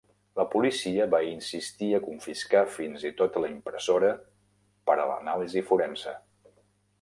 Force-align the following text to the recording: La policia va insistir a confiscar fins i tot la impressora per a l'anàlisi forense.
La 0.39 0.43
policia 0.51 1.05
va 1.15 1.19
insistir 1.31 1.89
a 1.97 1.99
confiscar 2.05 2.63
fins 2.77 3.05
i 3.09 3.11
tot 3.19 3.37
la 3.45 3.51
impressora 3.53 4.11
per 4.91 4.97
a 4.97 5.07
l'anàlisi 5.13 5.65
forense. 5.69 6.17